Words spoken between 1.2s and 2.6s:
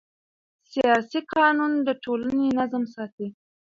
قانون د ټولنې